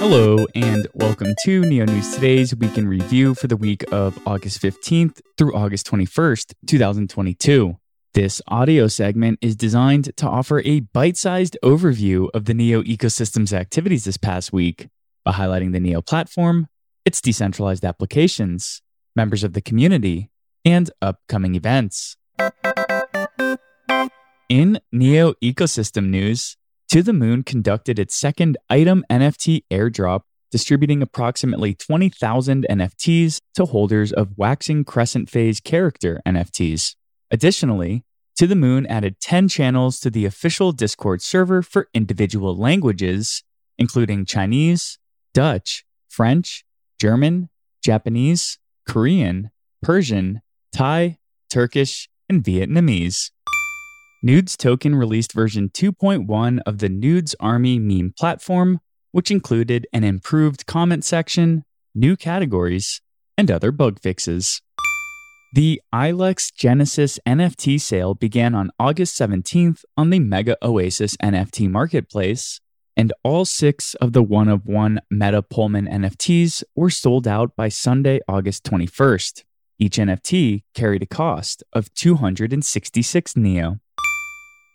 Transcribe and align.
Hello, 0.00 0.46
and 0.54 0.86
welcome 0.94 1.34
to 1.42 1.62
Neo 1.62 1.84
News 1.84 2.14
Today's 2.14 2.54
Week 2.54 2.78
in 2.78 2.86
Review 2.86 3.34
for 3.34 3.48
the 3.48 3.56
week 3.56 3.84
of 3.92 4.16
August 4.28 4.62
15th 4.62 5.20
through 5.36 5.52
August 5.56 5.90
21st, 5.90 6.54
2022. 6.68 7.76
This 8.14 8.40
audio 8.46 8.86
segment 8.86 9.40
is 9.42 9.56
designed 9.56 10.16
to 10.16 10.28
offer 10.28 10.62
a 10.64 10.80
bite 10.80 11.16
sized 11.16 11.58
overview 11.64 12.28
of 12.32 12.44
the 12.44 12.54
Neo 12.54 12.80
ecosystem's 12.84 13.52
activities 13.52 14.04
this 14.04 14.16
past 14.16 14.52
week 14.52 14.88
by 15.24 15.32
highlighting 15.32 15.72
the 15.72 15.80
Neo 15.80 16.00
platform, 16.00 16.68
its 17.04 17.20
decentralized 17.20 17.84
applications, 17.84 18.80
members 19.16 19.42
of 19.42 19.52
the 19.52 19.60
community, 19.60 20.30
and 20.64 20.92
upcoming 21.02 21.56
events. 21.56 22.16
In 24.48 24.78
Neo 24.92 25.34
ecosystem 25.42 26.08
news, 26.08 26.56
To 26.90 27.02
the 27.02 27.12
Moon 27.12 27.42
conducted 27.42 27.98
its 27.98 28.16
second 28.16 28.56
item 28.70 29.04
NFT 29.10 29.64
airdrop, 29.70 30.22
distributing 30.50 31.02
approximately 31.02 31.74
20,000 31.74 32.66
NFTs 32.70 33.42
to 33.56 33.66
holders 33.66 34.10
of 34.10 34.38
Waxing 34.38 34.84
Crescent 34.84 35.28
Phase 35.28 35.60
character 35.60 36.22
NFTs. 36.26 36.96
Additionally, 37.30 38.04
To 38.36 38.46
the 38.46 38.56
Moon 38.56 38.86
added 38.86 39.20
10 39.20 39.48
channels 39.48 40.00
to 40.00 40.08
the 40.08 40.24
official 40.24 40.72
Discord 40.72 41.20
server 41.20 41.60
for 41.60 41.90
individual 41.92 42.56
languages, 42.56 43.44
including 43.76 44.24
Chinese, 44.24 44.98
Dutch, 45.34 45.84
French, 46.08 46.64
German, 46.98 47.50
Japanese, 47.84 48.58
Korean, 48.88 49.50
Persian, 49.82 50.40
Thai, 50.72 51.18
Turkish, 51.50 52.08
and 52.30 52.42
Vietnamese. 52.42 53.30
Nudes 54.20 54.56
Token 54.56 54.96
released 54.96 55.32
version 55.32 55.68
2.1 55.68 56.58
of 56.66 56.78
the 56.78 56.88
Nudes 56.88 57.36
Army 57.38 57.78
meme 57.78 58.12
platform, 58.18 58.80
which 59.12 59.30
included 59.30 59.86
an 59.92 60.02
improved 60.02 60.66
comment 60.66 61.04
section, 61.04 61.64
new 61.94 62.16
categories, 62.16 63.00
and 63.36 63.48
other 63.48 63.70
bug 63.70 64.00
fixes. 64.00 64.60
The 65.54 65.80
Ilex 65.94 66.52
Genesis 66.52 67.20
NFT 67.28 67.80
sale 67.80 68.14
began 68.14 68.56
on 68.56 68.72
August 68.76 69.16
17th 69.16 69.84
on 69.96 70.10
the 70.10 70.18
Mega 70.18 70.56
Oasis 70.64 71.16
NFT 71.18 71.70
marketplace, 71.70 72.60
and 72.96 73.12
all 73.22 73.44
six 73.44 73.94
of 73.94 74.14
the 74.14 74.22
one 74.24 74.48
of 74.48 74.66
one 74.66 75.00
Meta 75.12 75.42
Pullman 75.42 75.86
NFTs 75.86 76.64
were 76.74 76.90
sold 76.90 77.28
out 77.28 77.54
by 77.54 77.68
Sunday, 77.68 78.18
August 78.26 78.64
21st. 78.64 79.44
Each 79.78 79.96
NFT 79.96 80.64
carried 80.74 81.04
a 81.04 81.06
cost 81.06 81.62
of 81.72 81.94
266 81.94 83.36
Neo. 83.36 83.78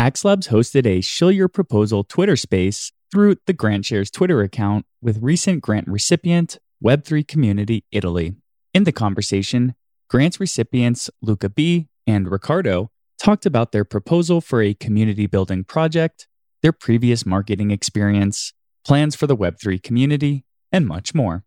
Axlabs 0.00 0.48
hosted 0.48 0.86
a 0.86 1.02
Shill 1.02 1.30
Your 1.30 1.46
Proposal 1.48 2.04
Twitter 2.04 2.34
space 2.34 2.90
through 3.12 3.36
the 3.44 3.52
GrantShares 3.52 4.10
Twitter 4.10 4.40
account 4.40 4.86
with 5.02 5.20
recent 5.20 5.60
grant 5.60 5.86
recipient 5.88 6.56
Web3 6.82 7.28
Community 7.28 7.84
Italy. 7.92 8.34
In 8.72 8.84
the 8.84 8.92
conversation, 8.92 9.74
grants 10.08 10.40
recipients 10.40 11.10
Luca 11.20 11.50
B 11.50 11.88
and 12.06 12.30
Ricardo 12.30 12.90
talked 13.22 13.44
about 13.44 13.72
their 13.72 13.84
proposal 13.84 14.40
for 14.40 14.62
a 14.62 14.72
community 14.72 15.26
building 15.26 15.64
project, 15.64 16.26
their 16.62 16.72
previous 16.72 17.26
marketing 17.26 17.70
experience, 17.70 18.54
plans 18.86 19.14
for 19.14 19.26
the 19.26 19.36
Web3 19.36 19.82
community, 19.82 20.46
and 20.72 20.86
much 20.86 21.14
more. 21.14 21.44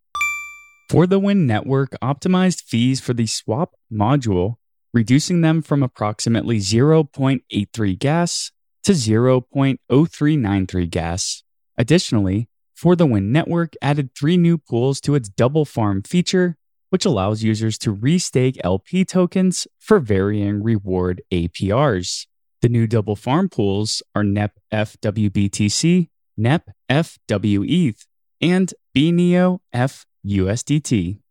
For 0.92 1.08
the 1.08 1.18
Win 1.18 1.48
Network 1.48 1.96
optimized 2.04 2.62
fees 2.68 3.02
for 3.02 3.16
the 3.16 3.26
swap 3.26 3.74
module 3.92 4.58
reducing 4.94 5.41
them 5.41 5.61
from 5.61 5.83
approximately 5.83 6.59
0.83 6.59 7.99
gas 7.99 8.52
to 8.83 8.91
0.0393 8.91 10.89
gas. 10.89 11.44
Additionally, 11.78 12.50
For 12.75 12.95
the 12.95 13.06
Win 13.06 13.31
Network 13.31 13.73
added 13.81 14.09
three 14.13 14.38
new 14.38 14.57
pools 14.57 15.00
to 15.01 15.16
its 15.16 15.29
double 15.29 15.63
farm 15.66 16.01
feature, 16.03 16.57
which 16.90 17.06
allows 17.06 17.44
users 17.44 17.78
to 17.79 17.95
restake 17.95 18.57
LP 18.63 19.06
tokens 19.06 19.68
for 19.79 20.00
varying 20.00 20.62
reward 20.62 21.22
APRs. 21.31 22.28
The 22.62 22.69
new 22.69 22.85
double 22.88 23.16
farm 23.16 23.50
pools 23.50 24.03
are 24.13 24.23
NEP 24.23 24.59
FWBTC, 24.72 26.09
NEP 26.38 26.69
FWETH, 26.89 28.06
and 28.41 28.73
BNEO 28.95 29.59
FUSDT. 29.73 31.22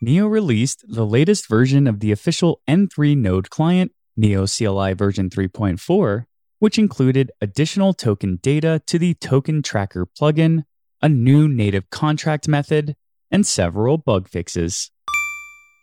Neo 0.00 0.26
released 0.26 0.84
the 0.88 1.06
latest 1.06 1.48
version 1.48 1.86
of 1.86 2.00
the 2.00 2.10
official 2.12 2.60
N3 2.68 3.16
node 3.16 3.48
client, 3.50 3.92
Neo 4.16 4.46
CLI 4.46 4.94
version 4.94 5.30
3.4, 5.30 6.26
which 6.58 6.78
included 6.78 7.30
additional 7.40 7.94
token 7.94 8.38
data 8.42 8.82
to 8.86 8.98
the 8.98 9.14
Token 9.14 9.62
Tracker 9.62 10.06
plugin, 10.06 10.64
a 11.00 11.08
new 11.08 11.48
native 11.48 11.88
contract 11.90 12.48
method, 12.48 12.96
and 13.30 13.46
several 13.46 13.96
bug 13.98 14.28
fixes. 14.28 14.90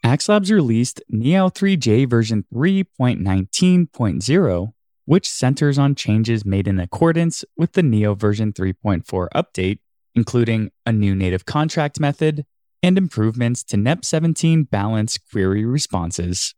Axlabs 0.06 0.52
released 0.52 1.02
Neo 1.10 1.50
3J 1.50 2.10
version 2.10 2.46
3.19.0, 2.54 4.74
which 5.06 5.30
centers 5.30 5.78
on 5.78 5.96
changes 5.96 6.46
made 6.46 6.68
in 6.68 6.80
accordance 6.80 7.46
with 7.56 7.74
the 7.74 7.84
Neo 7.84 8.16
version 8.16 8.52
3.4 8.54 9.28
update, 9.36 9.80
including 10.16 10.72
a 10.86 10.92
new 10.92 11.16
native 11.16 11.46
contract 11.46 12.00
method, 12.00 12.46
and 12.84 12.97
improvements 12.97 13.64
to 13.64 13.78
NEP17 13.78 14.69
balance 14.69 15.18
query 15.18 15.64
responses. 15.66 16.53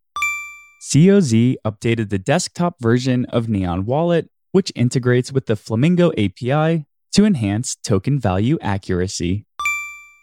COZ 0.92 1.56
updated 1.64 2.10
the 2.10 2.18
desktop 2.18 2.80
version 2.80 3.24
of 3.26 3.48
Neon 3.48 3.84
Wallet, 3.86 4.28
which 4.52 4.70
integrates 4.74 5.32
with 5.32 5.46
the 5.46 5.56
Flamingo 5.56 6.12
API 6.12 6.84
to 7.12 7.24
enhance 7.24 7.76
token 7.76 8.20
value 8.20 8.58
accuracy. 8.60 9.46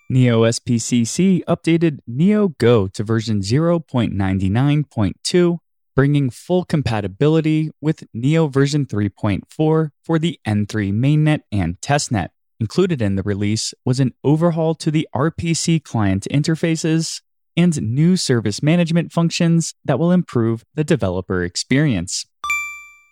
Neo 0.09 0.43
SPCC 0.43 1.43
updated 1.45 1.99
Neo 2.05 2.49
Go 2.59 2.87
to 2.89 3.03
version 3.03 3.39
0.99.2, 3.39 5.57
bringing 5.95 6.29
full 6.29 6.65
compatibility 6.65 7.71
with 7.79 8.03
Neo 8.13 8.47
version 8.47 8.85
3.4 8.85 9.91
for 10.03 10.19
the 10.19 10.37
N3 10.45 10.93
mainnet 10.93 11.39
and 11.51 11.79
testnet. 11.79 12.29
Included 12.61 13.01
in 13.01 13.15
the 13.15 13.23
release 13.23 13.73
was 13.85 13.99
an 13.99 14.13
overhaul 14.23 14.75
to 14.75 14.91
the 14.91 15.07
RPC 15.15 15.83
client 15.83 16.27
interfaces 16.29 17.23
and 17.57 17.81
new 17.81 18.15
service 18.15 18.61
management 18.61 19.11
functions 19.11 19.73
that 19.83 19.97
will 19.97 20.11
improve 20.11 20.63
the 20.75 20.83
developer 20.83 21.43
experience. 21.43 22.27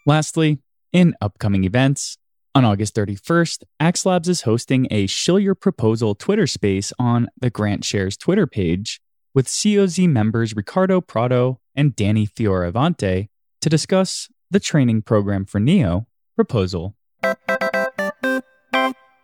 Lastly, 0.06 0.60
in 0.94 1.16
upcoming 1.20 1.64
events, 1.64 2.20
on 2.54 2.64
August 2.64 2.94
31st, 2.94 3.64
Axlabs 3.82 4.28
is 4.28 4.44
hosting 4.44 4.88
a 4.92 5.08
Shill 5.08 5.40
Your 5.40 5.56
Proposal 5.56 6.14
Twitter 6.14 6.46
space 6.46 6.94
on 7.00 7.28
the 7.42 7.50
Grant 7.50 7.84
Shares 7.84 8.16
Twitter 8.18 8.46
page 8.46 9.02
with 9.34 9.48
COZ 9.48 10.08
members 10.08 10.56
Ricardo 10.56 11.02
Prado 11.02 11.60
and 11.76 11.96
Danny 11.96 12.28
Fioravante 12.28 13.30
to 13.62 13.70
discuss 13.70 14.30
the 14.52 14.60
training 14.60 15.02
program 15.02 15.44
for 15.44 15.60
NEO 15.60 16.06
proposal. 16.36 16.96